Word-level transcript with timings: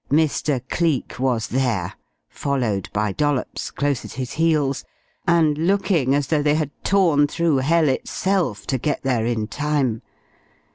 Mr. 0.11 0.67
Cleek 0.67 1.19
was 1.19 1.49
there, 1.49 1.93
followed 2.27 2.89
by 2.91 3.11
Dollops, 3.11 3.69
close 3.69 4.03
at 4.03 4.13
his 4.13 4.31
heels, 4.31 4.83
and 5.27 5.55
looking 5.59 6.15
as 6.15 6.25
though 6.25 6.41
they 6.41 6.55
had 6.55 6.71
torn 6.83 7.27
through 7.27 7.57
hell 7.57 7.87
itself 7.87 8.65
to 8.65 8.79
get 8.79 9.03
there 9.03 9.27
in 9.27 9.45
time. 9.45 10.01